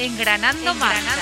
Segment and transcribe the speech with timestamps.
[0.00, 1.14] Engranando, Marcha.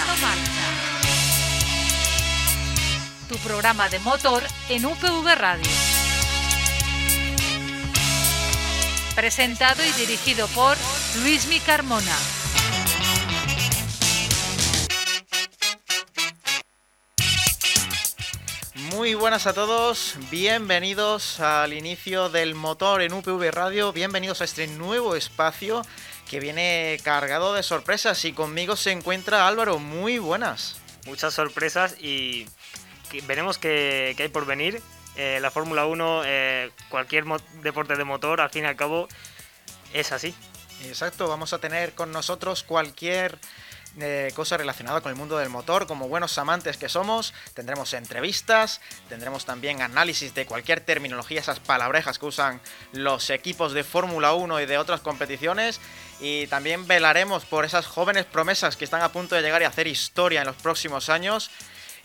[3.28, 5.68] Tu programa de motor en UPV Radio.
[9.16, 10.76] Presentado y dirigido por
[11.24, 12.16] Luismi Carmona.
[18.92, 24.68] Muy buenas a todos, bienvenidos al inicio del motor en UPV Radio, bienvenidos a este
[24.68, 25.82] nuevo espacio
[26.28, 30.76] que viene cargado de sorpresas y conmigo se encuentra Álvaro, muy buenas.
[31.06, 32.46] Muchas sorpresas y
[33.26, 34.82] veremos qué, hay por venir.
[35.16, 37.24] Eh, la Fórmula 1, eh, cualquier
[37.62, 39.08] deporte de motor, al fin y al cabo,
[39.92, 40.34] es así.
[40.84, 43.38] Exacto, vamos a tener con nosotros cualquier
[44.00, 47.34] eh, cosas relacionadas con el mundo del motor, como buenos amantes que somos.
[47.54, 52.60] Tendremos entrevistas, tendremos también análisis de cualquier terminología, esas palabrejas que usan
[52.92, 55.80] los equipos de Fórmula 1 y de otras competiciones.
[56.20, 59.86] Y también velaremos por esas jóvenes promesas que están a punto de llegar y hacer
[59.86, 61.50] historia en los próximos años.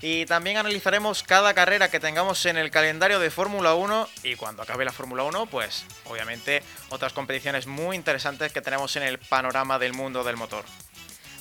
[0.01, 4.61] Y también analizaremos cada carrera que tengamos en el calendario de Fórmula 1 y cuando
[4.61, 9.79] acabe la Fórmula 1, pues obviamente otras competiciones muy interesantes que tenemos en el panorama
[9.79, 10.65] del mundo del motor.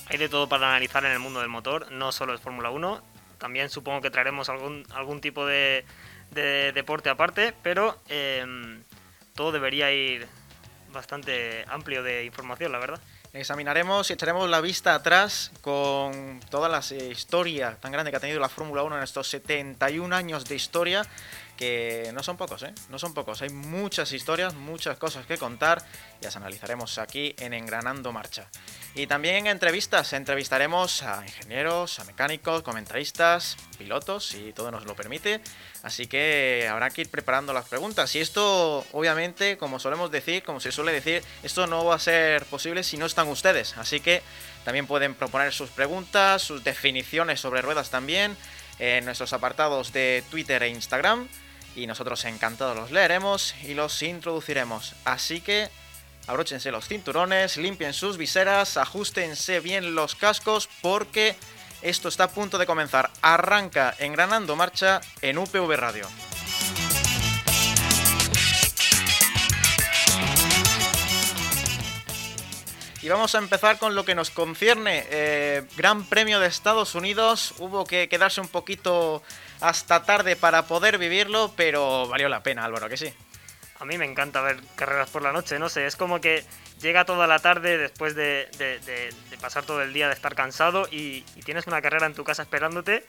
[0.07, 3.03] Hay de todo para analizar en el mundo del motor, no solo es Fórmula 1,
[3.37, 5.83] también supongo que traeremos algún, algún tipo de,
[6.31, 8.81] deporte aparte, pero em,
[9.35, 10.25] todo debería ir
[10.93, 13.01] bastante amplio de información, la verdad.
[13.33, 18.39] Examinaremos y echaremos la vista atrás con toda la historia tan grande que ha tenido
[18.39, 21.03] la Fórmula 1 en estos 71 años de historia
[22.13, 22.73] no son pocos, ¿eh?
[22.89, 23.41] No son pocos.
[23.41, 25.83] Hay muchas historias, muchas cosas que contar
[26.21, 28.47] y las analizaremos aquí en Engranando Marcha.
[28.95, 34.95] Y también en entrevistas, entrevistaremos a ingenieros, a mecánicos, comentaristas, pilotos, si todo nos lo
[34.95, 35.41] permite.
[35.81, 38.15] Así que habrá que ir preparando las preguntas.
[38.15, 42.45] Y esto, obviamente, como solemos decir, como se suele decir, esto no va a ser
[42.45, 43.77] posible si no están ustedes.
[43.77, 44.21] Así que
[44.63, 48.37] también pueden proponer sus preguntas, sus definiciones sobre ruedas también
[48.79, 51.27] en nuestros apartados de Twitter e Instagram
[51.75, 54.93] y nosotros encantados los leeremos y los introduciremos.
[55.05, 55.69] Así que
[56.27, 61.35] abróchense los cinturones, limpien sus viseras, ajustense bien los cascos porque
[61.81, 63.09] esto está a punto de comenzar.
[63.21, 66.07] Arranca engranando marcha en UPV Radio.
[73.03, 75.03] Y vamos a empezar con lo que nos concierne.
[75.09, 77.53] Eh, Gran Premio de Estados Unidos.
[77.59, 79.21] Hubo que quedarse un poquito
[79.63, 83.13] hasta tarde para poder vivirlo, pero valió la pena, Álvaro, que sí.
[83.79, 86.43] A mí me encanta ver carreras por la noche, no sé, es como que
[86.81, 88.49] llega toda la tarde después de,
[89.39, 93.05] pasar todo el día de estar cansado y, tienes una carrera en tu casa esperándote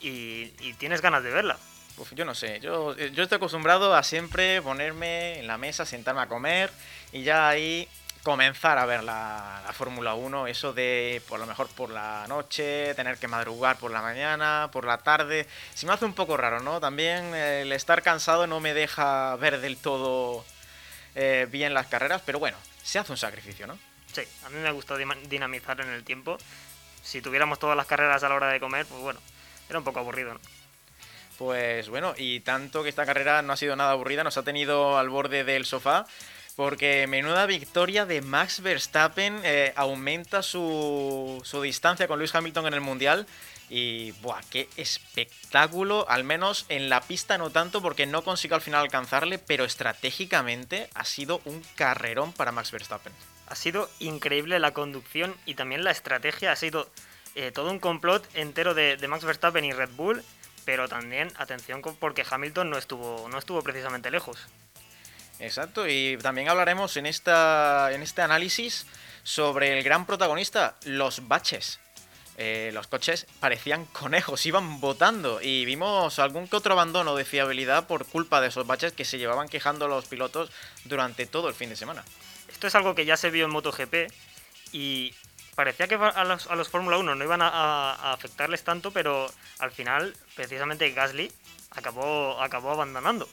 [0.00, 1.58] y, tienes ganas de verla.
[1.96, 6.20] Uf, yo no sé, yo, yo estoy acostumbrado a siempre ponerme en la mesa, sentarme
[6.20, 6.70] a comer
[7.10, 7.88] y ya ahí
[8.28, 13.16] comenzar a ver la, Fórmula 1, eso de por lo mejor por la noche, tener
[13.16, 16.78] que madrugar por la mañana, por la tarde, se me hace un poco raro, ¿no?
[16.78, 20.44] También el estar cansado no me deja ver del todo
[21.14, 23.78] eh, bien las carreras, pero bueno, se hace un sacrificio, ¿no?
[24.12, 26.36] Sí, a mí me gusta dinamizar en el tiempo.
[27.02, 29.20] Si tuviéramos todas las carreras a la hora de comer, pues bueno,
[29.70, 30.40] era un poco aburrido, ¿no?
[31.38, 34.98] Pues bueno, y tanto que esta carrera no ha sido nada aburrida, nos ha tenido
[34.98, 36.04] al borde del sofá
[36.58, 42.80] porque menuda victoria de Max Verstappen eh, aumenta su, distancia con Lewis Hamilton en el
[42.80, 43.28] Mundial.
[43.70, 44.40] Y, ¡buah!
[44.50, 46.04] ¡Qué espectáculo!
[46.08, 50.90] Al menos en la pista no tanto porque no consiguió al final alcanzarle, pero estratégicamente
[50.94, 53.12] ha sido un carrerón para Max Verstappen.
[53.46, 56.50] Ha sido increíble la conducción y también la estrategia.
[56.50, 56.90] Ha sido
[57.36, 60.24] eh, todo un complot entero de, de, Max Verstappen y Red Bull,
[60.64, 64.48] pero también, atención, porque Hamilton no estuvo, no estuvo precisamente lejos.
[65.40, 68.86] Exacto, y también hablaremos en, esta, en este análisis
[69.22, 71.80] sobre el gran protagonista, los baches.
[72.40, 77.88] Eh, los coches parecían conejos, iban botando y vimos algún que otro abandono de fiabilidad
[77.88, 80.52] por culpa de esos baches que se llevaban quejando los pilotos
[80.84, 82.04] durante todo el fin de semana.
[82.48, 84.12] Esto es algo que ya se vio en MotoGP
[84.72, 85.14] y
[85.56, 89.72] parecía que a los, a los Fórmula 1 no iban a, afectarles tanto, pero al
[89.72, 91.32] final precisamente Gasly
[91.70, 93.28] acabó, acabó abandonando.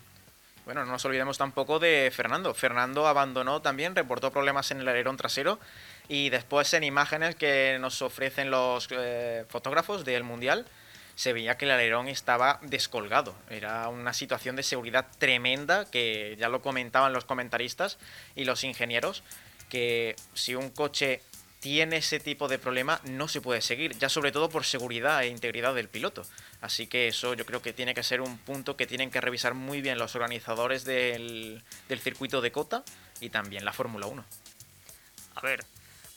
[0.65, 2.55] Bueno, no nos olvidemos tampoco de Fernando.
[2.55, 5.59] Fernando abandonó también, reportó problemas en el alerón trasero
[6.07, 10.65] y después en imágenes que nos ofrecen los eh, fotógrafos del Mundial
[11.13, 13.35] se veía que el alerón estaba descolgado.
[13.49, 17.99] Era una situación de seguridad tremenda que ya lo comentaban los comentaristas
[18.35, 19.23] y los ingenieros,
[19.69, 21.21] que si un coche
[21.65, 25.29] tiene ese tipo de problema no se puede seguir, ya sobre todo por seguridad e
[25.29, 26.21] integridad del piloto.
[26.61, 29.55] Así que eso yo creo que tiene que ser un punto que tienen que revisar
[29.55, 31.63] muy bien los organizadores del,
[32.03, 32.83] circuito de Cota
[33.19, 34.23] y también la Fórmula 1.
[35.33, 35.65] A ver,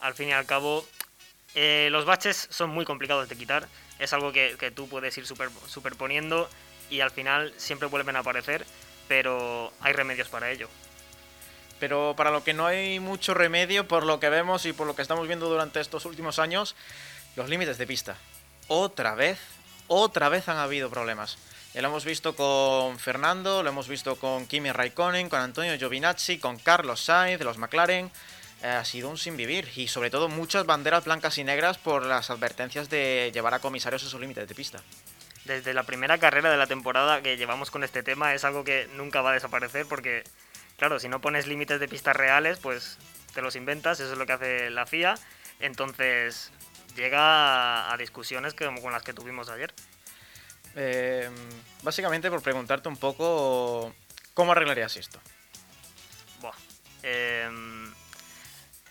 [0.01, 0.87] al fin y al cabo,
[1.55, 3.69] Eh, los baches son muy complicados de quitar,
[3.99, 6.47] es algo que, que tú puedes ir super, superponiendo
[6.91, 8.67] y al final siempre vuelven a aparecer,
[9.09, 10.69] pero hay remedios para ello.
[11.79, 14.97] Pero para lo que no hay mucho remedio, por lo que vemos y por lo
[14.97, 16.75] que estamos viendo durante estos últimos años,
[17.37, 18.17] los límites de pista.
[18.67, 19.39] Otra vez,
[19.87, 21.39] otra vez han habido problemas.
[21.75, 26.39] Ya lo hemos visto con Fernando, lo hemos visto con Kimi Raikkonen, con Antonio Giovinazzi,
[26.39, 28.11] con Carlos Sainz los McLaren.
[28.63, 32.05] Eh, ha sido un sin vivir y sobre todo muchas banderas blancas y negras por
[32.05, 34.83] las advertencias de llevar a comisarios esos límites de pista.
[35.45, 38.89] Desde la primera carrera de la temporada que llevamos con este tema es algo que
[38.95, 40.25] nunca va a desaparecer porque
[40.79, 42.99] Claro, si no pones límites de pistas reales, pues
[43.35, 45.17] te los inventas, eso es lo que hace la FIA.
[45.59, 46.53] Entonces
[46.95, 49.75] llega a, discusiones como con las que tuvimos ayer.
[50.77, 51.29] Eh,
[51.83, 53.93] básicamente por preguntarte un poco
[54.35, 55.21] cómo arreglarías esto.
[56.41, 56.55] Buah.
[57.03, 57.93] Em,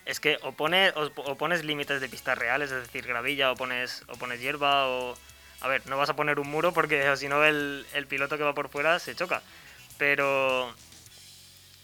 [0.06, 4.42] es que o, pones límites de pistas reales, es decir, gravilla, o pones, o pones
[4.42, 5.18] hierba, o...
[5.62, 8.44] A ver, no vas a poner un muro porque si no el, el piloto que
[8.44, 9.42] va por fuera se choca.
[9.98, 10.76] Pero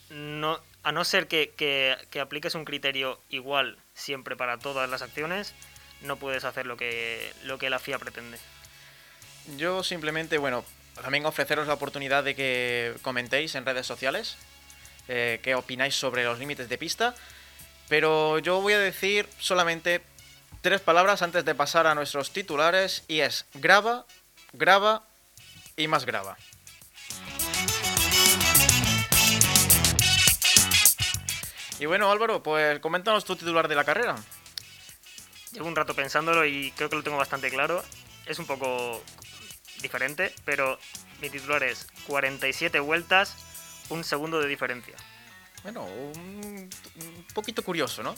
[0.10, 5.54] no, a no ser que, apliques un criterio igual siempre para todas las acciones,
[6.02, 8.38] no puedes hacer lo que, lo que la FIA pretende.
[9.58, 10.66] Yo simplemente, bueno,
[11.02, 14.38] también ofreceros la oportunidad de que comentéis en redes sociales
[15.08, 17.14] eh, qué opináis sobre los límites de pista,
[17.90, 20.02] pero yo voy a decir solamente
[20.62, 24.06] tres palabras antes de pasar a nuestros titulares y es graba,
[24.54, 25.04] graba
[25.76, 26.38] y más graba.
[31.84, 34.16] Y bueno, Álvaro, pues coméntanos tu titular de la carrera.
[35.52, 37.84] Llevo un rato pensándolo y creo que lo tengo bastante claro.
[38.26, 39.04] Es un poco
[39.82, 40.80] diferente, pero
[41.20, 43.36] mi titular es 47 vueltas,
[43.90, 44.96] un segundo de diferencia.
[45.64, 46.70] Bueno, un,
[47.34, 48.16] poquito curioso, ¿no?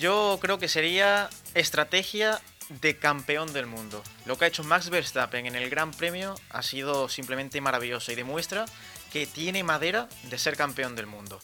[0.00, 4.02] Yo creo que sería estrategia de campeón del mundo.
[4.26, 8.16] Lo que ha hecho Max Verstappen en el Gran Premio ha sido simplemente maravilloso y
[8.16, 8.64] demuestra
[9.12, 11.38] que tiene madera de ser campeón del mundo.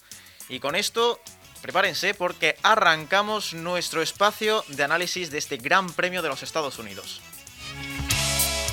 [0.48, 1.20] Y con esto,
[1.60, 7.20] prepárense porque arrancamos nuestro espacio de análisis de este Gran Premio de los Estados Unidos.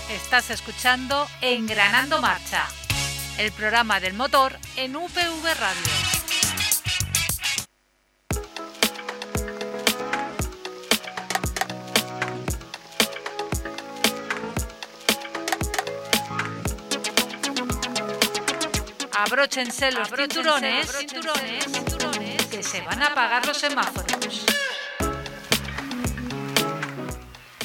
[0.09, 2.67] Estás escuchando Engranando Marcha,
[3.37, 6.04] el programa del motor en UPV Radio.
[19.25, 20.91] Abróchense los cinturones,
[22.51, 24.45] que se van a apagar los semáforos.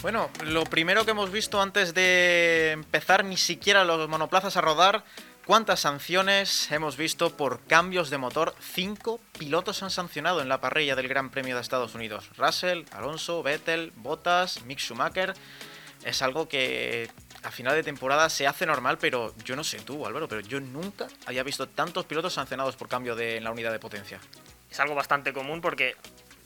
[0.01, 5.05] Bueno, lo primero que hemos visto antes de empezar ni siquiera los monoplazas a rodar,
[5.45, 8.55] ¿cuántas sanciones hemos visto por cambios de motor?
[8.61, 12.31] Cinco pilotos han sancionado en la parrilla del Gran Premio de Estados Unidos.
[12.39, 15.35] Russell, Alonso, Vettel, Bottas, Mick Schumacher.
[16.03, 17.11] Es algo que
[17.43, 20.61] a final de temporada se hace normal, pero yo no sé tú, Álvaro, pero yo
[20.61, 24.21] nunca había visto tantos pilotos sancionados por cambio de, en la unidad de potencia.
[24.71, 25.97] Es algo bastante común porque,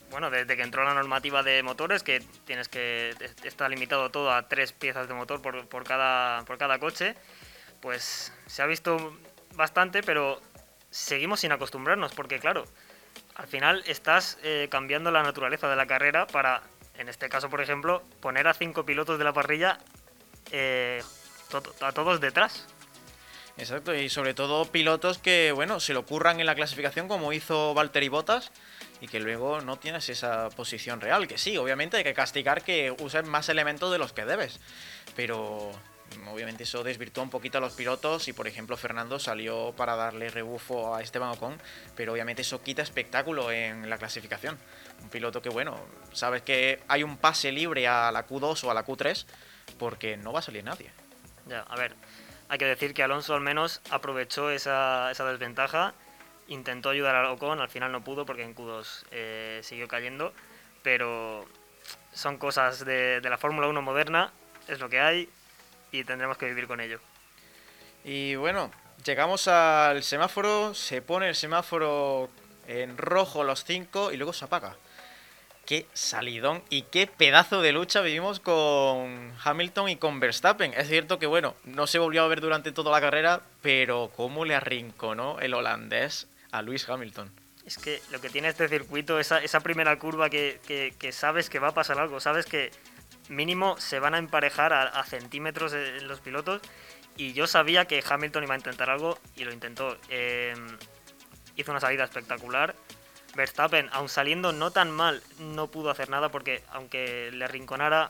[0.09, 3.13] bueno, desde que entró la normativa de motores, que tienes que
[3.43, 7.15] está limitado todo a tres piezas de motor por, cada coche,
[7.81, 9.17] pues se ha visto
[9.53, 10.41] bastante, pero
[10.89, 12.65] seguimos sin acostumbrarnos, porque claro,
[13.35, 16.63] al final estás eh, cambiando la naturaleza de la carrera para,
[16.97, 19.77] en este caso, por ejemplo, poner a cinco pilotos de la parrilla
[20.51, 21.01] eh,
[21.81, 22.65] a todos detrás.
[23.57, 27.73] Exacto, y sobre todo pilotos que, bueno, se lo ocurran en la clasificación como hizo
[27.73, 28.51] Valtteri Bottas
[28.99, 31.27] y que luego no tienes esa posición real.
[31.27, 34.59] Que sí, obviamente hay que castigar que usen más elementos de los que debes,
[35.15, 35.71] pero
[36.29, 40.29] obviamente eso desvirtúa un poquito a los pilotos y por ejemplo Fernando salió para darle
[40.29, 41.57] rebufo a Esteban Ocon,
[41.95, 44.57] pero obviamente eso quita espectáculo en la clasificación.
[45.01, 45.79] Un piloto que bueno,
[46.11, 49.25] sabes que hay un pase libre a la Q2 o a la Q3
[49.77, 50.91] porque no va a salir nadie.
[51.47, 51.95] Ya, a ver,
[52.49, 55.93] hay que decir que Alonso al menos aprovechó esa, esa desventaja,
[56.47, 60.33] intentó ayudar a Ocon, al final no pudo porque en Q2 eh, siguió cayendo,
[60.83, 61.45] pero
[62.13, 64.31] son cosas de, de la Fórmula 1 moderna,
[64.67, 65.29] es lo que hay
[65.91, 66.99] y tendremos que vivir con ello.
[68.03, 68.71] Y bueno,
[69.03, 72.29] llegamos al semáforo, se pone el semáforo
[72.67, 74.75] en rojo los 5 y luego se apaga
[75.65, 80.73] qué salidón y qué pedazo de lucha vivimos con Hamilton y con Verstappen.
[80.73, 84.45] Es cierto que, bueno, no se volvió a ver durante toda la carrera, pero cómo
[84.45, 87.31] le arrinconó el holandés a Lewis Hamilton.
[87.65, 90.59] Es que lo que tiene este circuito, esa, primera curva que,
[90.99, 92.71] que, sabes que va a pasar algo, sabes que
[93.27, 96.61] mínimo se van a emparejar a, centímetros en los pilotos.
[97.17, 99.97] Y yo sabía que Hamilton iba a intentar algo y lo intentó.
[100.09, 100.77] Em,
[101.55, 102.75] hizo una salida espectacular
[103.35, 108.09] Verstappen, aun saliendo no tan mal, no pudo hacer nada porque aunque le rinconara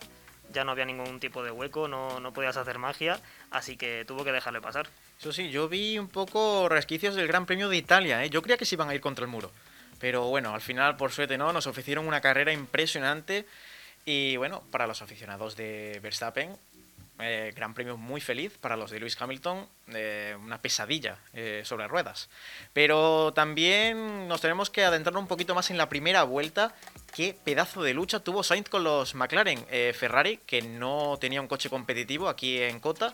[0.54, 3.20] ya no había ningún tipo de hueco, no, no podías hacer magia,
[3.52, 4.88] así que tuvo que dejarle pasar.
[5.20, 8.30] Eso sí, yo vi un poco resquicios del Gran Premio de Italia, ¿eh?
[8.30, 9.52] yo creía que se iban a ir contra el muro.
[10.00, 13.46] Pero bueno, al final, por suerte, no, nos ofrecieron una carrera impresionante.
[14.06, 16.56] Y bueno, para los aficionados de Verstappen,
[17.18, 21.88] eh, gran premio muy feliz para los de Lewis Hamilton, eh, una pesadilla eh, sobre
[21.88, 22.30] ruedas.
[22.74, 26.76] Pero también nos tenemos que adentrar un poquito más en la primera vuelta.
[27.16, 29.66] Qué pedazo de lucha tuvo Sainz con los McLaren.
[29.94, 33.14] Ferrari, que no tenía un coche competitivo aquí en Cota,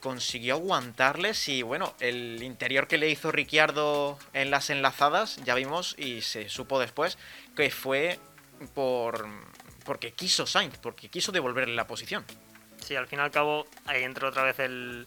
[0.00, 5.96] consiguió aguantarles y bueno, el interior que le hizo Ricciardo en las enlazadas, ya vimos
[5.98, 7.18] y se supo después
[7.56, 8.18] que fue
[8.74, 9.26] por
[9.84, 12.24] porque quiso Sainz, porque quiso devolverle la posición.
[12.84, 15.06] Sí, al fin y al cabo ahí entró otra vez el,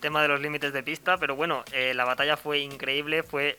[0.00, 3.58] tema de los límites de pista, pero bueno, eh, la batalla fue increíble, fue,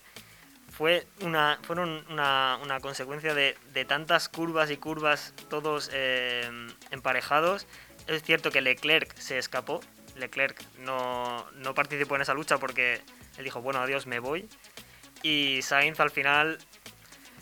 [0.71, 3.55] fue una, fueron una, consecuencia de,
[3.87, 6.49] tantas curvas y curvas, todos eh,
[6.91, 7.67] emparejados.
[8.07, 9.81] Es cierto que Leclerc se escapó,
[10.15, 13.01] Leclerc no, no participó en esa lucha porque
[13.37, 14.47] él dijo, bueno, adiós, me voy.
[15.23, 16.59] Y Sainz al final,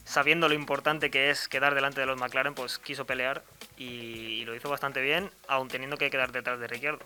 [0.05, 3.43] sabiendo lo importante que es quedar delante de los McLaren, pues quiso pelear
[3.77, 7.05] y, lo hizo bastante bien, aún teniendo que quedar detrás de Ricciardo.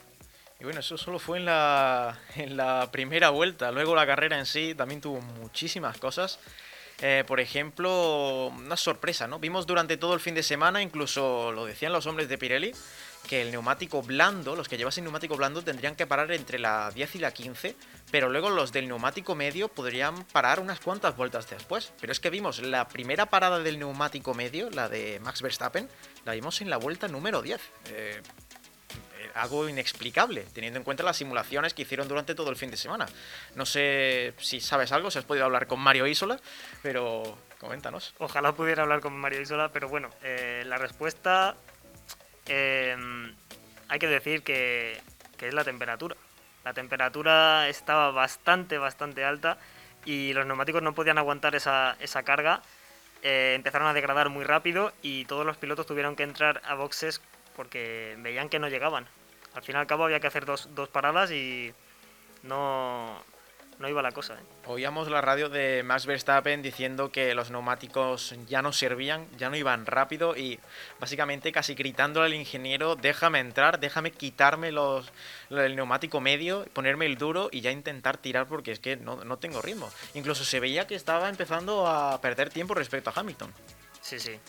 [0.59, 3.71] Y bueno, eso solo fue en la, en la primera vuelta.
[3.71, 6.39] Luego la carrera en sí también tuvo muchísimas cosas.
[6.99, 9.37] Eh, por ejemplo, una sorpresa, ¿no?
[9.39, 12.73] Vimos durante todo el fin de semana, incluso lo decían los hombres de Pirelli,
[13.27, 17.15] que el neumático blando, los que llevasen neumático blando, tendrían que parar entre la 10
[17.15, 17.75] y la 15,
[18.09, 21.91] pero luego los del neumático medio podrían parar unas cuantas vueltas después.
[22.01, 25.87] Pero es que vimos la primera parada del neumático medio, la de Max Verstappen,
[26.25, 27.61] la vimos en la vuelta número 10.
[27.89, 28.21] Eh,
[29.37, 33.05] algo inexplicable, teniendo en cuenta las simulaciones que hicieron durante todo el fin de semana.
[33.55, 36.39] No sé si sabes algo, si has podido hablar con Mario Isola,
[36.81, 38.13] pero coméntanos.
[38.17, 41.55] Ojalá pudiera hablar con Mario Isola, pero bueno, eh, la respuesta
[42.47, 43.33] Em,
[43.89, 45.01] hay que decir que,
[45.39, 46.15] es la temperatura.
[46.63, 49.57] La temperatura estaba bastante, bastante alta
[50.05, 52.61] y los neumáticos no podían aguantar esa, esa carga.
[53.23, 57.21] Eh, empezaron a degradar muy rápido y todos los pilotos tuvieron que entrar a boxes
[57.55, 59.07] porque veían que no llegaban.
[59.57, 61.73] Al fin y al cabo había que hacer dos, dos paradas y
[62.43, 63.23] no,
[63.79, 64.35] no iba la cosa.
[64.35, 64.43] ¿eh?
[64.67, 69.55] Oíamos la radio de Max Verstappen diciendo que los neumáticos ya no servían, ya no
[69.55, 70.59] iban rápido y
[70.99, 75.11] básicamente casi gritándole al ingeniero, déjame entrar, déjame quitarme los,
[75.49, 79.37] el neumático medio, ponerme el duro y ya intentar tirar porque es que no, no
[79.37, 79.89] tengo ritmo.
[80.13, 83.51] Incluso se veía que estaba empezando a perder tiempo respecto a Hamilton.
[84.01, 84.39] Sí, sí,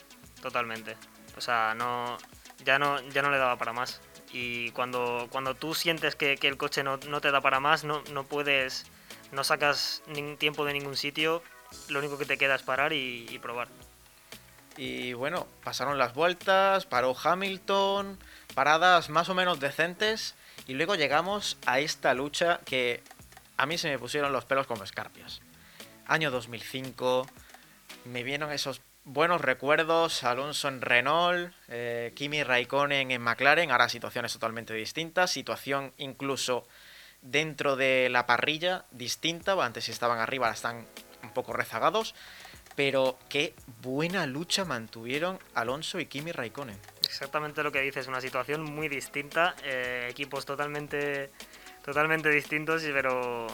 [0.43, 0.99] totalmente.
[1.35, 2.19] O sea, no,
[2.63, 4.03] ya, no, ya no le daba para más.
[4.33, 8.25] Y cuando, cuando tú sientes que, el coche no, te da para más, no, no
[8.25, 8.87] puedes
[9.33, 10.03] no sacas
[10.39, 11.43] tiempo de ningún sitio,
[11.89, 13.69] lo único que te queda es parar y, probar.
[14.77, 18.19] Y bueno, pasaron las vueltas, paró Hamilton,
[18.55, 20.35] paradas más o menos decentes,
[20.67, 23.03] y luego llegamos a esta lucha que
[23.57, 25.41] a mí se me pusieron los pelos como escarpias.
[26.07, 27.27] Año 2005,
[28.05, 34.33] me vieron esos buenos recuerdos, Alonso en Renault, eh, Kimi Raikkonen en McLaren, ahora situaciones
[34.35, 36.67] totalmente distintas, situación incluso
[37.23, 40.87] dentro de la parrilla distinta, antes estaban arriba, ahora están
[41.23, 42.15] un poco rezagados,
[42.77, 46.79] pero qué buena lucha mantuvieron Alonso y Kimi Raikkonen.
[47.03, 51.31] Exactamente lo que dices, una situación muy distinta, eh, equipos totalmente,
[51.83, 53.47] totalmente distintos, pero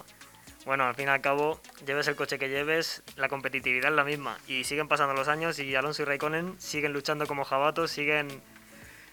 [0.64, 4.04] bueno, al fin y al cabo, lleves el coche que lleves, la competitividad es la
[4.04, 4.38] misma.
[4.48, 8.28] Y siguen pasando los años y Alonso y Raikkonen siguen luchando como jabatos, siguen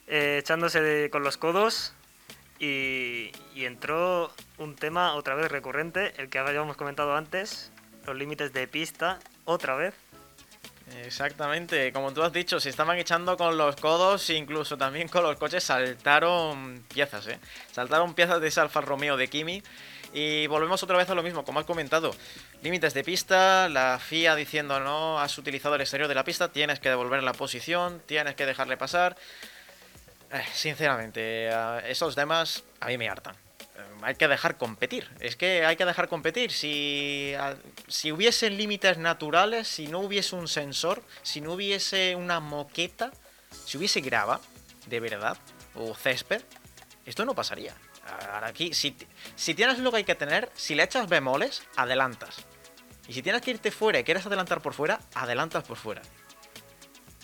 [0.08, 1.93] eh, echándose con los codos
[2.60, 7.72] y, entró un tema otra vez recurrente, el que habíamos comentado antes,
[8.05, 9.93] los límites de pista, otra vez.
[11.05, 15.38] Exactamente, como tú has dicho, se estaban echando con los codos, incluso también con los
[15.38, 17.39] coches saltaron piezas, ¿eh?
[17.72, 19.63] Saltaron piezas de ese Alfa Romeo de Kimi.
[20.13, 22.13] Y volvemos otra vez a lo mismo, como has comentado.
[22.62, 26.80] Límites de pista, la FIA diciendo no, has utilizado el exterior de la pista, tienes
[26.80, 29.15] que devolver la posición, tienes que dejarle pasar.
[30.32, 31.50] Eh, sinceramente,
[31.89, 33.36] esos demás a mí me hartan.
[33.36, 35.10] Eh, hay que dejar competir.
[35.22, 36.51] Es que hay que dejar competir.
[36.51, 37.34] Si,
[37.88, 43.12] si hubiesen límites naturales, si no hubiese un sensor, si no hubiese una moqueta,
[43.65, 44.41] si hubiese grava,
[44.88, 45.38] de verdad,
[45.75, 46.41] o césped,
[47.06, 47.74] esto no pasaría.
[48.34, 48.91] Ahora aquí, si,
[49.53, 52.46] tienes lo que hay que tener, si le echas bemoles, adelantas.
[53.08, 56.01] Y si tienes que irte fuera y quieres adelantar por fuera, adelantas por fuera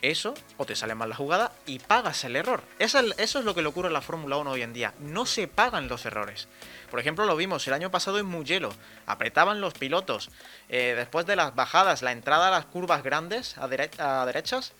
[0.01, 2.63] eso o te sale mal la jugada y pagas el error.
[2.79, 4.93] Eso, es lo que le ocurre a la Fórmula 1 hoy en día.
[4.99, 6.47] No se pagan los errores.
[6.89, 8.69] Por ejemplo, lo vimos el año pasado en Mugello.
[9.05, 10.29] Apretaban los pilotos.
[10.69, 14.73] Eh, después de las bajadas, la entrada a las curvas grandes a, a derechas.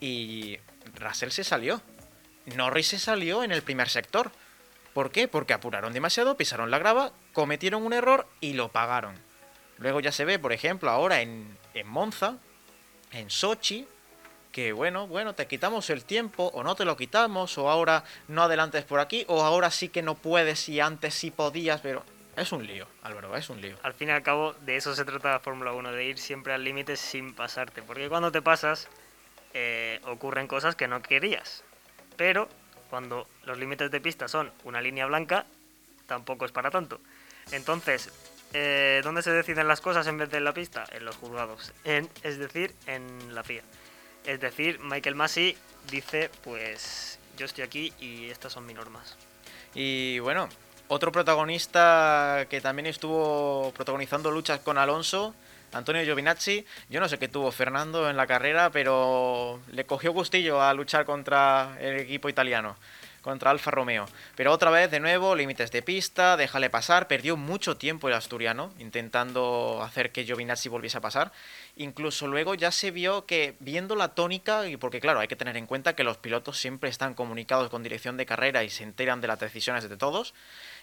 [0.00, 0.58] Y
[0.94, 1.82] Russell se salió.
[2.46, 4.30] Norris se salió en el primer sector.
[4.98, 5.28] ¿Por qué?
[5.28, 9.14] Porque apuraron demasiado, pisaron la grava, cometieron un error y lo pagaron.
[9.76, 12.38] Luego ya se ve, por ejemplo, ahora en, en Monza,
[13.12, 13.86] en Sochi,
[14.50, 18.42] que bueno, bueno, te quitamos el tiempo o no te lo quitamos o ahora no
[18.42, 22.02] adelantes por aquí o ahora sí que no puedes y antes sí podías, pero
[22.34, 23.76] es un lío, Álvaro, es un lío.
[23.84, 26.54] Al fin y al cabo, de eso se trata la Fórmula 1, de ir siempre
[26.54, 28.88] al límite sin pasarte, porque cuando te pasas
[29.54, 31.62] eh, ocurren cosas que no querías,
[32.16, 32.48] pero
[32.90, 35.46] cuando los límites de pista son una línea blanca,
[36.06, 37.00] tampoco es para tanto.
[37.52, 38.10] Entonces,
[38.52, 40.84] eh, ¿dónde se deciden las cosas en vez de en la pista?
[40.90, 43.62] En los juzgados, en, es decir, en la FIA.
[44.24, 45.56] Es decir, Michael Massey
[45.90, 49.16] dice, pues yo estoy aquí y estas son mis normas.
[49.74, 50.48] Y bueno,
[50.88, 55.34] otro protagonista que también estuvo protagonizando luchas con Alonso,
[55.72, 60.62] Antonio Giovinazzi, yo no sé qué tuvo Fernando en la carrera, pero le cogió gustillo
[60.62, 62.76] a luchar contra el equipo italiano
[63.28, 64.06] contra Alfa Romeo.
[64.36, 67.08] Pero otra vez, de nuevo, límites de pista, déjale pasar.
[67.08, 71.32] Perdió mucho tiempo el asturiano intentando hacer que Giovinazzi volviese a pasar.
[71.80, 75.56] Incluso luego ya se vio que, viendo la tónica, y porque claro, hay que tener
[75.56, 79.20] en cuenta que los pilotos siempre están comunicados con dirección de carrera y se enteran
[79.20, 80.34] de las decisiones de todos,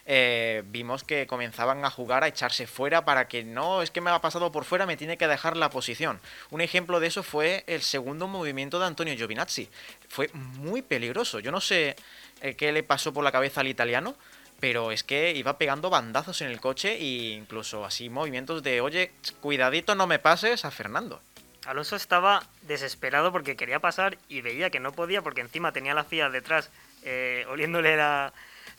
[0.05, 4.09] eh, vimos que comenzaban a jugar a echarse fuera para que no, es que me
[4.09, 6.21] ha pasado por fuera, me tiene que dejar la posición.
[6.49, 9.67] Un ejemplo de eso fue el segundo movimiento de Antonio Giovinazzi.
[10.07, 11.39] Fue muy peligroso.
[11.39, 11.97] Yo no sé
[12.39, 14.15] eh, qué le pasó por la cabeza al italiano,
[14.65, 19.11] pero es que iba pegando bandazos en el coche e incluso así movimientos de, oye,
[19.39, 21.21] cuidadito no me pases a Fernando.
[21.67, 26.03] Alonso estaba desesperado porque quería pasar y veía que no podía porque encima tenía la
[26.03, 26.71] FIA detrás
[27.03, 28.33] eh, oliéndole la,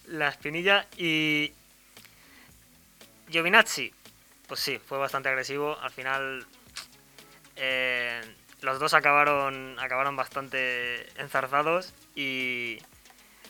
[0.09, 1.53] la espinilla y
[3.29, 3.95] Giovinazzi,
[4.49, 5.79] pues sí, fue bastante agresivo.
[5.79, 6.47] Al final
[7.55, 8.23] eh,
[8.61, 12.81] los dos acabaron, acabaron bastante enzarzados y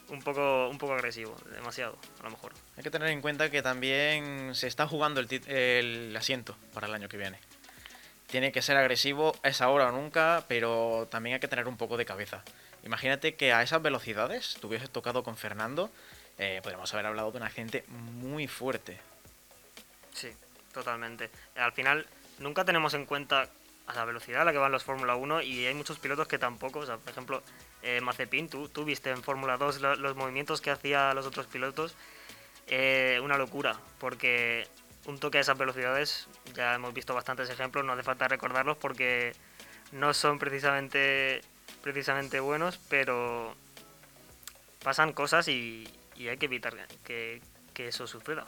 [0.09, 2.53] un poco, un poco agresivo, demasiado, a lo mejor.
[2.77, 6.95] Hay que tener en cuenta que también se está jugando el, el asiento para el
[6.95, 7.39] año que viene.
[8.27, 11.97] Tiene que ser agresivo, es ahora o nunca, pero también hay que tener un poco
[11.97, 12.43] de cabeza.
[12.85, 15.91] Imagínate que a esas velocidades te hubieses tocado con Fernando,
[16.39, 18.99] eh, podríamos haber hablado de un accidente muy fuerte.
[20.13, 20.29] Sí,
[20.73, 21.31] totalmente.
[21.57, 22.07] Al final,
[22.39, 23.49] nunca tenemos en cuenta
[23.87, 26.39] a la velocidad a la que van los Fórmula 1 y hay muchos pilotos que
[26.39, 27.43] tampoco, o sea, por ejemplo,
[27.83, 31.95] eh, Mazepin, tú, tú, viste en Fórmula 2 los, movimientos que hacía los otros pilotos,
[32.67, 34.67] eh, una locura, porque
[35.07, 39.35] un toque a esas velocidades, ya hemos visto bastantes ejemplos, no hace falta recordarlos porque
[39.93, 41.43] no son precisamente,
[41.83, 43.55] precisamente buenos, pero
[44.83, 47.41] pasan cosas y, hay que evitar que
[47.77, 48.47] eso suceda.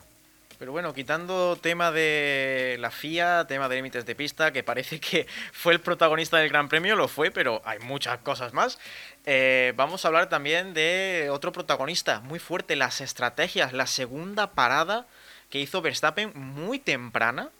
[0.58, 5.26] Pero bueno, quitando tema de la FIA, tema de límites de pista, que parece que
[5.52, 8.78] fue el protagonista del Gran Premio, lo fue, pero hay muchas cosas más.
[9.24, 15.06] Eh, vamos a hablar también de otro protagonista muy fuerte, las estrategias, la segunda parada
[15.48, 17.50] que hizo Verstappen muy temprana,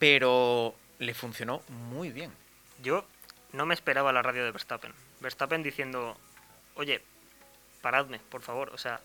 [0.00, 2.32] pero le funcionó muy bien.
[2.82, 3.04] Yo
[3.52, 4.92] no me esperaba la radio de Verstappen.
[5.20, 6.16] Verstappen diciendo,
[6.74, 7.00] oye,
[7.80, 8.70] paradme, por favor.
[8.74, 9.00] O sea,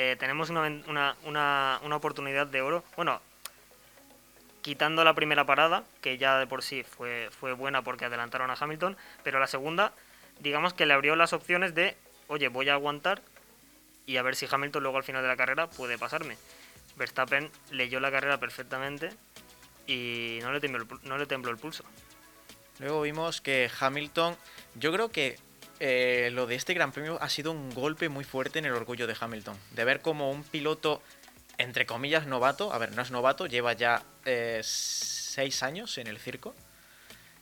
[0.00, 2.84] eh, tenemos una, una, oportunidad de oro.
[2.94, 3.20] Bueno,
[4.62, 8.54] quitando la primera parada, que ya de por sí fue, fue buena porque adelantaron a
[8.54, 9.92] Hamilton, pero la segunda,
[10.38, 11.96] digamos que le abrió las opciones de,
[12.28, 13.22] oye, voy a aguantar
[14.06, 16.36] y a ver si Hamilton luego al final de la carrera puede pasarme.
[16.96, 19.10] Verstappen leyó la carrera perfectamente
[19.88, 21.82] y no le tembló, no le tembló el pulso.
[22.78, 24.36] Luego vimos que Hamilton,
[24.76, 25.40] yo creo que
[25.80, 29.06] eh, lo de este Gran Premio ha sido un golpe muy fuerte en el orgullo
[29.06, 29.56] de Hamilton.
[29.72, 31.02] De ver como un piloto,
[31.56, 36.18] entre comillas, novato, a ver, no es novato, lleva ya eh, seis años en el
[36.18, 36.54] circo.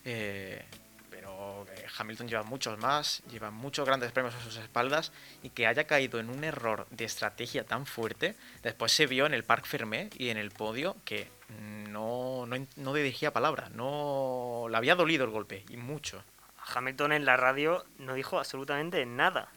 [0.05, 0.65] Eh,
[1.11, 1.67] pero
[1.99, 6.21] Hamilton lleva muchos más, lleva muchos grandes premios a sus espaldas y que haya caído
[6.21, 10.29] en un error de estrategia tan fuerte, después se vio en el Parc Fermé y
[10.29, 11.29] en el podio que
[11.89, 16.23] no, no, no dirigía palabra, no le había dolido el golpe y mucho.
[16.75, 19.49] Hamilton en la radio no dijo absolutamente nada.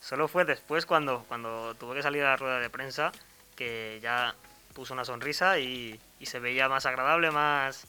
[0.00, 3.12] Solo fue después cuando, cuando tuvo que salir a la rueda de prensa
[3.56, 4.34] que ya
[4.74, 7.86] puso una sonrisa y, se veía más agradable, más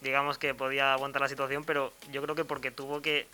[0.00, 3.26] digamos que podía aguantar la situación, pero yo creo que porque tuvo que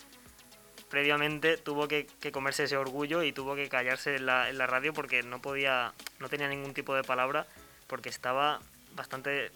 [0.89, 4.93] previamente tuvo que, comerse ese orgullo y tuvo que callarse en la, en la radio
[4.93, 7.45] porque no podía, no tenía ningún tipo de palabra
[7.87, 8.59] porque estaba
[8.95, 9.51] bastante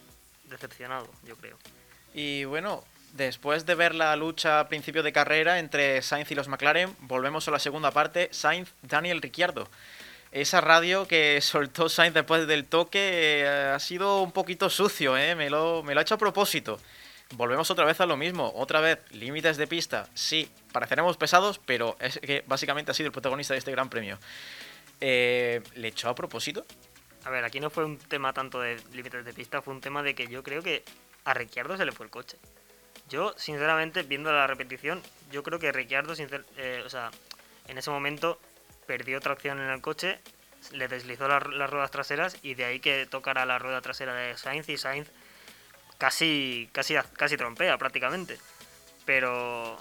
[0.46, 1.58] decepcionado, yo creo.
[2.14, 2.84] Y bueno,
[3.14, 7.48] Después de ver la lucha a principio de carrera entre Sainz y los McLaren, volvemos
[7.48, 9.68] a la segunda parte, Sainz-Daniel Ricciardo.
[10.32, 15.36] esa radio que soltó Sainz después del toque eh, ha sido un poquito sucio, ¿eh?
[15.36, 16.80] me, lo, me lo ha hecho a propósito.
[17.36, 21.96] Volvemos otra vez a lo mismo, otra vez, límites de pista, sí, pareceremos pesados, pero
[22.00, 24.18] es que básicamente ha sido el protagonista de este gran premio.
[25.02, 26.66] Eh, ¿Le echó a propósito?
[27.26, 30.02] A ver, aquí no fue un tema tanto de límites de pista, fue un tema
[30.02, 30.84] de que yo creo que
[31.26, 32.38] a Ricciardo se le fue el coche.
[33.10, 36.14] Yo, sinceramente, viendo la repetición, yo creo que Ricciardo,
[36.58, 37.10] eh, o sea,
[37.68, 38.40] en ese momento
[38.86, 40.20] perdió tracción en el coche,
[40.72, 44.70] le deslizó las ruedas traseras y de ahí que tocara la rueda trasera de Sainz
[44.70, 45.10] y Sainz
[45.98, 48.38] casi, casi, casi trompea prácticamente.
[49.06, 49.78] Pero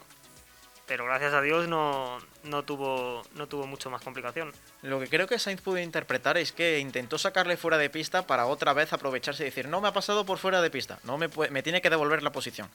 [0.88, 4.53] pero gracias a Dios no, no, tuvo, no tuvo mucho más complicación.
[4.83, 8.46] Lo que creo que Sainz pudo interpretar es que intentó sacarle fuera de pista para
[8.46, 11.29] otra vez aprovecharse y decir, no me ha pasado por fuera de pista, no me,
[11.51, 12.70] me tiene que devolver la posición.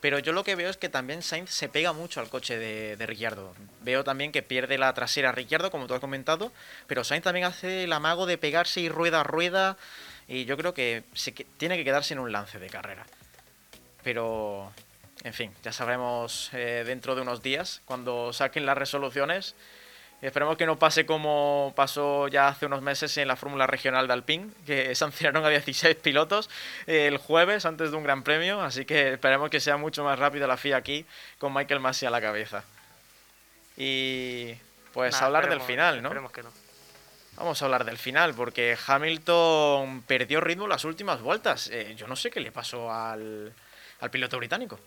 [0.00, 2.96] Pero yo lo que veo es que también Sainz se pega mucho al coche de,
[2.96, 3.54] de Ricciardo.
[3.80, 6.52] Veo también que pierde la trasera Ricciardo, como tú has comentado,
[6.86, 9.78] pero Sainz también hace el amago de pegarse y rueda a rueda,
[10.28, 13.06] y yo creo que se, tiene que quedarse en un lance de carrera.
[14.02, 14.70] Pero
[15.24, 19.54] en fin, ya sabremos eh, dentro de unos días cuando saquen las resoluciones.
[20.20, 24.12] Esperemos que no pase como pasó ya hace unos meses en la Fórmula Regional de
[24.12, 26.50] Alpine, que sancionaron a 16 pilotos
[26.86, 30.46] el jueves antes de un Gran Premio, así que esperemos que sea mucho más rápido
[30.46, 31.06] la FIA aquí
[31.38, 32.62] con Michael Massey a la cabeza.
[33.78, 34.54] Y
[34.92, 36.08] pues hablar del final, ¿no?
[36.08, 36.50] Esperemos que no.
[37.36, 41.68] Vamos a hablar del final, porque Hamilton perdió ritmo las últimas vueltas.
[41.72, 43.52] Eh, yo no sé qué le pasó al,
[44.00, 44.78] al piloto británico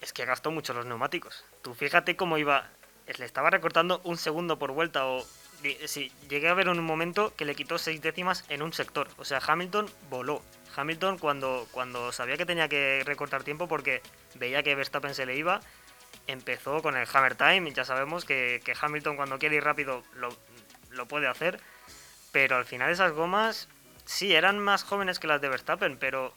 [0.00, 1.44] es que gastó mucho los neumáticos.
[1.62, 2.68] Tú fíjate cómo iba,
[3.18, 5.24] le estaba recortando un segundo por vuelta o...
[5.84, 9.08] Sí, llegué a ver en un momento que le quitó seis décimas en un sector.
[9.18, 10.42] O sea, Hamilton voló.
[10.74, 14.00] Hamilton cuando, cuando sabía que tenía que recortar tiempo porque
[14.36, 15.60] veía que Verstappen se le iba,
[16.26, 17.72] empezó con el Hammer Time.
[17.72, 20.34] Ya sabemos que, que Hamilton cuando quiere ir rápido lo,
[20.92, 21.60] lo puede hacer.
[22.32, 23.68] Pero al final esas gomas
[24.06, 26.34] sí eran más jóvenes que las de Verstappen, pero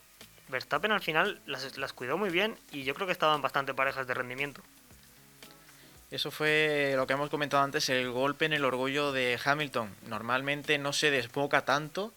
[0.48, 4.14] Verstappen al final las, cuidó muy bien y yo creo que estaban bastante parejas de
[4.14, 4.62] rendimiento.
[6.10, 9.94] Eso fue lo que hemos comentado antes, el golpe en el orgullo de Hamilton.
[10.06, 12.12] Normalmente no se desboca tanto,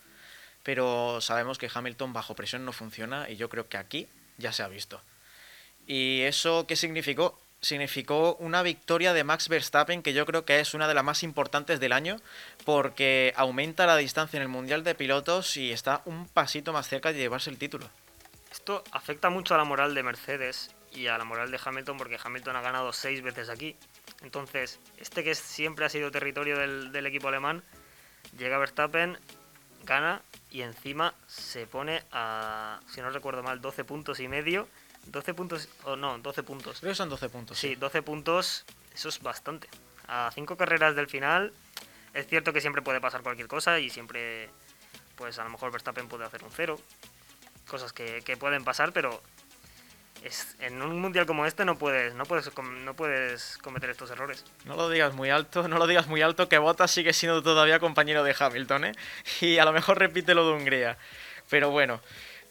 [0.61, 4.61] pero sabemos que Hamilton bajo presión no funciona y yo creo que aquí ya se
[4.61, 5.01] ha visto.
[5.87, 7.39] ¿Y eso qué significó?
[7.59, 11.23] Significó una victoria de Max Verstappen que yo creo que es una de las más
[11.23, 12.17] importantes del año
[12.65, 17.11] porque aumenta la distancia en el Mundial de Pilotos y está un pasito más cerca
[17.11, 17.89] de llevarse el título.
[18.51, 22.19] Esto afecta mucho a la moral de Mercedes y a la moral de Hamilton porque
[22.21, 23.75] Hamilton ha ganado seis veces aquí.
[24.21, 27.63] Entonces, este que siempre ha sido territorio del, equipo alemán,
[28.37, 29.17] llega a Verstappen,
[29.83, 34.67] gana y encima se pone a, si no recuerdo mal, 12 puntos y medio.
[35.05, 36.79] 12 puntos, o no, 12 puntos.
[36.79, 37.57] Creo que son 12 puntos.
[37.57, 39.69] Sí, 12 puntos, eso es bastante.
[40.07, 41.53] A cinco carreras del final,
[42.13, 44.49] es cierto que siempre puede pasar cualquier cosa y siempre,
[45.15, 46.79] pues a lo mejor Verstappen puede hacer un cero,
[47.67, 49.21] cosas que, pueden pasar, pero
[50.23, 54.43] es, en un mundial como este no puedes, no puedes, no puedes cometer estos errores.
[54.65, 57.79] No lo digas muy alto, no lo digas muy alto, que Bottas sigue siendo todavía
[57.79, 58.91] compañero de Hamilton, ¿eh?
[59.41, 60.97] Y a lo mejor repite lo de Hungría.
[61.49, 62.01] Pero bueno,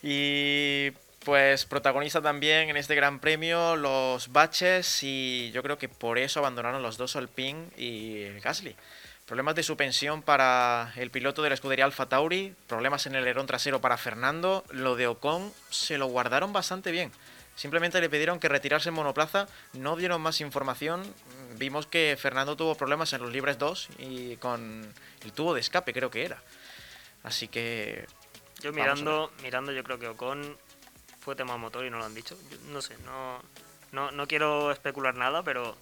[0.02, 0.92] y
[1.26, 6.38] pues protagoniza también en este gran premio los baches y yo creo que por eso
[6.38, 8.76] abandonaron los dos Alpine y Gasly.
[9.26, 13.46] Problemas de suspensión para el piloto de la escudería Alfa Tauri, problemas en el alerón
[13.46, 17.10] trasero para Fernando, lo de Ocon se lo guardaron bastante bien.
[17.56, 21.02] Simplemente le pidieron que retirarse en monoplaza, no dieron más información.
[21.56, 25.92] Vimos que Fernando tuvo problemas en los libres 2 y con el tubo de escape,
[25.92, 26.40] creo que era.
[27.24, 28.06] Así que.
[28.60, 30.56] Yo mirando, mirando, yo creo que Ocon
[31.18, 32.38] fue tema motor y no lo han dicho.
[32.68, 33.42] no sé, no,
[33.90, 35.76] no, no quiero especular nada, pero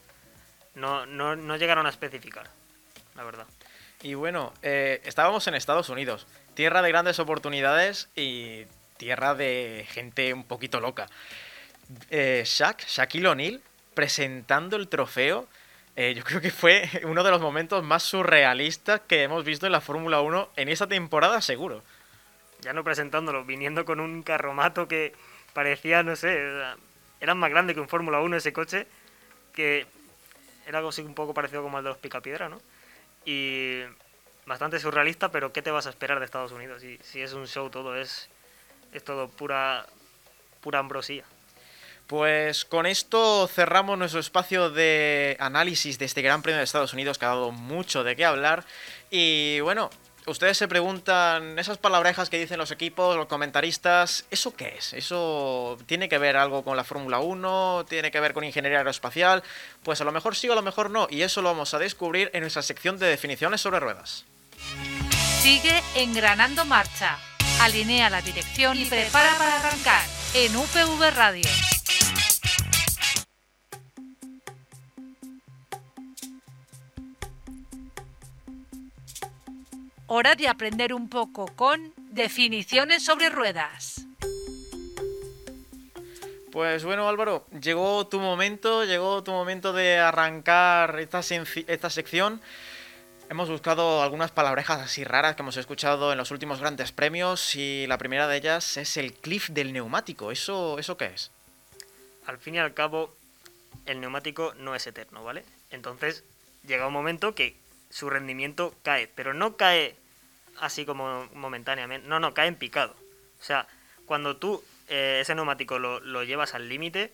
[0.77, 2.49] no, no, no llegaron a especificar
[3.15, 3.47] la verdad.
[4.03, 8.65] Y bueno, eh, estábamos en Estados Unidos, tierra de grandes oportunidades y
[8.97, 11.07] tierra de gente un poquito loca.
[12.11, 13.63] Eh, Shaq, Shaquille O'Neal,
[13.95, 15.47] presentando el trofeo,
[15.97, 19.73] eh, yo creo que fue uno de los momentos más surrealistas que hemos visto en
[19.73, 21.83] la Fórmula 1 en esa temporada, seguro.
[22.61, 25.13] Ya no presentándolo, viniendo con un carromato que
[25.53, 26.39] parecía, no sé,
[27.21, 28.87] era más grande que un Fórmula 1 ese coche,
[29.53, 29.87] que
[30.67, 32.61] era algo así un poco parecido como el de los Picapiedra, ¿no?
[33.25, 33.81] Y
[34.47, 36.83] bastante surrealista, pero ¿qué te vas a esperar de Estados Unidos?
[36.83, 38.29] Si, si es un show todo, es,
[38.93, 39.87] es todo pura,
[40.61, 41.25] pura ambrosía.
[42.07, 47.19] Pues con esto cerramos nuestro espacio de análisis de este Gran Premio de Estados Unidos
[47.19, 48.65] que ha dado mucho de qué hablar.
[49.11, 49.89] Y bueno,
[50.27, 54.93] ustedes se preguntan, esas palabrejas que dicen los equipos, los comentaristas, ¿eso qué es?
[54.93, 57.87] ¿Eso tiene que ver algo con la Fórmula 1?
[57.89, 59.43] ¿Tiene que ver con ingeniería aeroespacial?
[59.83, 61.79] Pues a lo mejor sí o a lo mejor no, y eso lo vamos a
[61.79, 64.25] descubrir en nuestra sección de definiciones sobre ruedas.
[65.41, 67.19] Sigue engranando marcha,
[67.61, 70.03] alinea la dirección y prepara para arrancar
[70.35, 71.49] en UPV Radio.
[80.17, 84.07] Hora de aprender un poco con definiciones sobre ruedas.
[86.53, 92.41] Pues bueno Álvaro, llegó tu momento, llegó tu momento de arrancar esta, esta sección.
[93.29, 97.89] Hemos buscado algunas palabrejas así raras que hemos escuchado en los últimos grandes premios y
[97.89, 100.31] la primera de ellas es el cliff del neumático.
[100.31, 101.33] ¿Eso, eso qué es?
[102.27, 103.13] Al fin y al cabo,
[103.85, 105.45] el neumático no es eterno, ¿vale?
[105.73, 106.23] Entonces
[106.65, 107.57] llega un momento que
[107.91, 109.97] su rendimiento cae, pero no cae
[110.61, 112.95] así como momentáneamente, no, no, cae en picado.
[113.41, 113.67] O sea,
[114.07, 117.13] cuando tú eh, ese neumático lo, llevas al límite,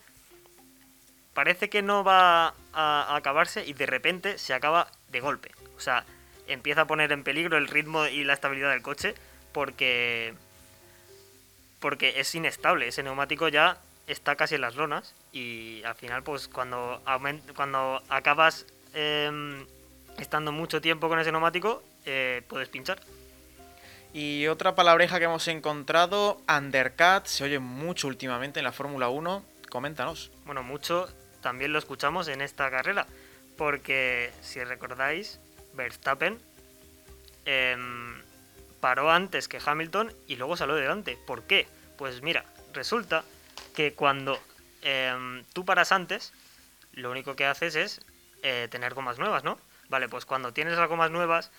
[1.35, 5.53] parece que no va a, acabarse y de repente se acaba de golpe.
[5.77, 6.05] O sea,
[6.47, 9.15] empieza a poner en peligro el ritmo y la estabilidad del coche
[9.53, 10.35] porque
[11.81, 12.89] porque es inestable.
[12.89, 17.03] Ese neumático ya está casi en las lonas y al final, pues cuando
[17.55, 19.65] cuando acabas em,
[20.19, 23.01] estando mucho tiempo con ese neumático, eh, puedes pinchar.
[24.13, 29.45] Y otra palabreja que hemos encontrado, undercut, se oye mucho últimamente en la Fórmula 1.
[29.69, 30.33] Coméntanos.
[30.45, 31.09] Bueno, mucho
[31.41, 33.07] también lo escuchamos en esta carrera,
[33.57, 35.39] porque si recordáis,
[35.75, 36.39] Verstappen
[37.45, 38.21] em,
[38.81, 41.17] paró antes que Hamilton y luego salió delante.
[41.27, 41.69] ¿Por qué?
[41.97, 43.25] Pues mira, resulta
[43.77, 44.39] que cuando
[44.83, 46.33] em, tú paras antes,
[46.93, 48.01] lo único que haces es
[48.43, 49.59] eh, tener gomas nuevas, ¿no?
[49.89, 51.51] Vale, pues cuando tienes las gomas nuevas,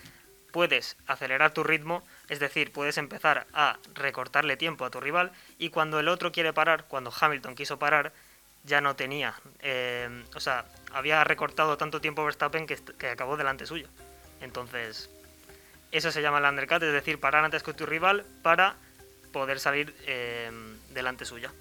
[0.51, 5.69] puedes acelerar tu ritmo, es decir, puedes empezar a recortarle tiempo a tu rival y
[5.69, 8.13] cuando el otro quiere parar, cuando Hamilton quiso parar,
[8.63, 13.65] ya no tenía, eh, o sea, había recortado tanto tiempo Verstappen que, que, acabó delante
[13.65, 13.87] suyo.
[14.39, 15.09] Entonces,
[15.91, 18.75] eso se llama el undercut, es decir, parar antes que tu rival para
[19.31, 20.51] poder salir eh,
[20.93, 21.51] delante suya.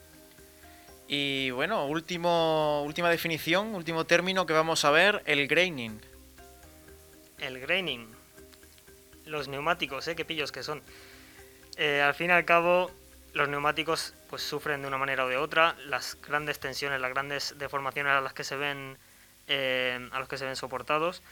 [1.09, 6.00] Y bueno, último, última definición, último término que vamos a ver, el graining.
[7.38, 8.20] El graining
[9.31, 10.16] los neumáticos, ¿eh?
[10.16, 10.83] Qué pillos que son.
[11.77, 12.90] Eh, al fin y al cabo,
[13.33, 15.77] los neumáticos pues sufren de una manera o de otra.
[15.87, 18.99] Las grandes tensiones, las grandes deformaciones a las que se ven,
[19.47, 21.23] eh, a los que se ven soportados,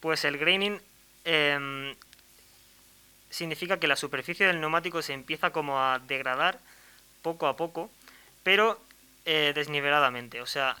[0.00, 0.80] pues el graining
[1.24, 1.94] em,
[3.30, 6.58] significa que la superficie del neumático se empieza como a degradar
[7.22, 7.90] poco a poco,
[8.42, 8.80] pero
[9.24, 10.40] eh, desniveladamente.
[10.40, 10.76] O sea,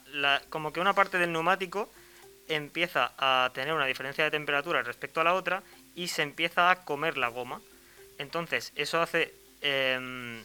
[0.50, 1.88] como que una parte del neumático
[2.48, 5.62] empieza a tener una diferencia de temperatura respecto a la otra
[5.94, 7.60] y se empieza a comer la goma.
[8.18, 9.34] Entonces, eso hace.
[9.60, 10.42] Em,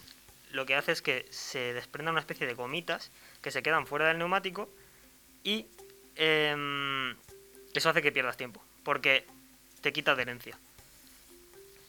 [0.52, 3.10] lo que hace es que se desprenda una especie de gomitas
[3.42, 4.70] que se quedan fuera del neumático
[5.44, 5.66] y
[6.16, 7.14] em,
[7.74, 9.26] eso hace que pierdas tiempo, porque
[9.82, 10.58] te quita adherencia.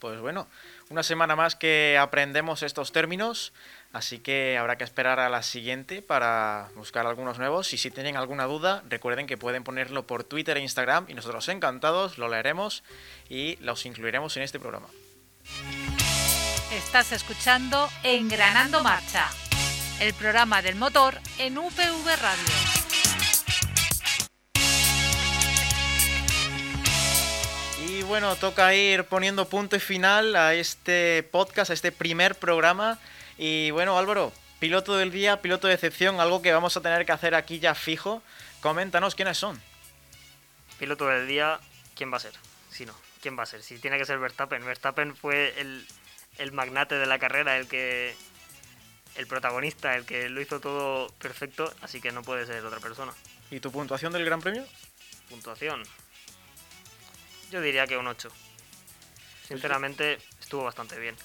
[0.00, 0.48] Pues bueno,
[0.88, 3.52] una semana más que aprendemos estos términos,
[3.92, 8.16] así que habrá que esperar a la siguiente para buscar algunos nuevos y si tienen
[8.16, 12.82] alguna duda recuerden que pueden ponerlo por Twitter e Instagram y nosotros encantados lo leeremos
[13.28, 14.88] y los incluiremos en este programa.
[16.72, 19.28] Estás escuchando Engranando Marcha,
[20.00, 22.79] el programa del motor en UPV Radio.
[28.10, 32.98] Bueno, toca ir poniendo punto y final a este podcast, a este primer programa.
[33.38, 37.12] Y bueno, Álvaro, piloto del día, piloto de excepción, algo que vamos a tener que
[37.12, 38.20] hacer aquí ya fijo.
[38.62, 39.62] Coméntanos quiénes son.
[40.80, 41.60] Piloto del día,
[41.94, 42.32] ¿quién va a ser?
[42.72, 43.62] Si no, ¿quién va a ser?
[43.62, 44.66] Si tiene que ser Verstappen.
[44.66, 45.86] Verstappen fue el,
[46.38, 48.16] el magnate de la carrera, el que.
[49.14, 53.12] el protagonista, el que lo hizo todo perfecto, así que no puede ser otra persona.
[53.52, 54.66] ¿Y tu puntuación del Gran Premio?
[55.28, 55.84] Puntuación.
[57.50, 58.30] Yo diría que un 8.
[59.48, 61.16] Sinceramente, estuvo bastante bien.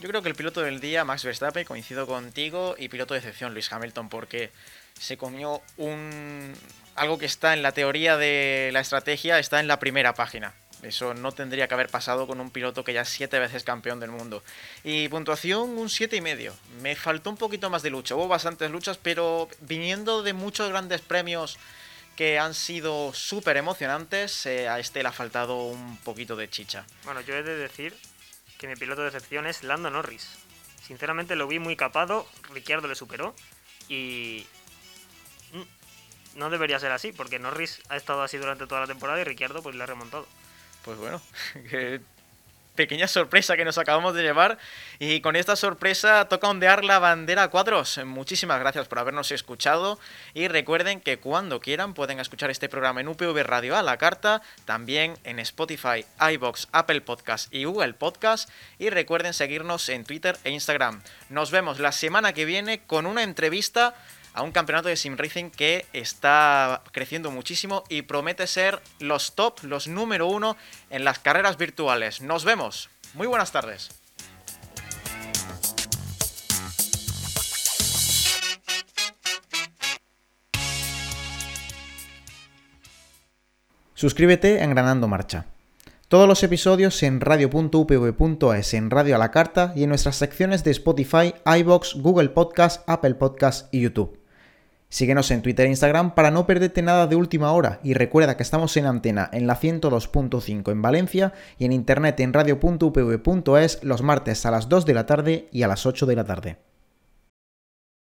[0.00, 3.52] Yo creo que el piloto del día, Max Verstappen, coincido contigo, y piloto de excepción,
[3.52, 4.50] Luis Hamilton, porque
[4.98, 6.54] se comió un
[6.96, 10.54] algo que está en la teoría de la estrategia, está en la primera página.
[10.82, 14.00] Eso no tendría que haber pasado con un piloto que ya es siete veces campeón
[14.00, 14.42] del mundo.
[14.84, 16.54] Y puntuación, un siete y medio.
[16.80, 18.14] Me faltó un poquito más de lucha.
[18.14, 21.58] Hubo bastantes luchas, pero viniendo de muchos grandes premios
[22.16, 26.84] que han sido súper emocionantes, eh, a este le ha faltado un poquito de chicha.
[27.04, 27.96] Bueno, yo he de decir
[28.58, 30.28] que mi piloto de excepción es Lando Norris.
[30.82, 33.34] Sinceramente lo vi muy capado, Ricciardo le superó
[33.88, 34.46] y
[35.52, 39.24] mm, no debería ser así, porque Norris ha estado así durante toda la temporada y
[39.24, 40.26] Ricciardo pues le ha remontado.
[40.84, 41.20] Pues bueno,
[42.80, 44.56] pequeña sorpresa que nos acabamos de llevar.
[44.98, 48.00] Y con esta sorpresa toca ondear la bandera cuadros.
[48.06, 49.98] Muchísimas gracias por habernos escuchado.
[50.32, 54.40] Y recuerden que cuando quieran pueden escuchar este programa en UPV Radio a la carta,
[54.64, 58.48] también en Spotify, iBox, Apple Podcast y Google Podcast.
[58.78, 61.02] Y recuerden seguirnos en Twitter e Instagram.
[61.28, 63.94] Nos vemos la semana que viene con una entrevista
[64.34, 69.62] a un campeonato de sim racing que está creciendo muchísimo y promete ser los top,
[69.62, 70.56] los número uno
[70.90, 72.20] en las carreras virtuales.
[72.20, 72.90] Nos vemos.
[73.14, 73.90] Muy buenas tardes.
[83.94, 85.44] Suscríbete en Granando Marcha.
[86.08, 90.70] Todos los episodios en radio.upv.es, en Radio a la Carta y en nuestras secciones de
[90.70, 94.19] Spotify, iBox, Google Podcast, Apple Podcast y YouTube.
[94.90, 98.42] Síguenos en Twitter e Instagram para no perderte nada de última hora y recuerda que
[98.42, 104.44] estamos en antena en la 102.5 en Valencia y en internet en radio.upv.es los martes
[104.46, 106.69] a las 2 de la tarde y a las 8 de la tarde.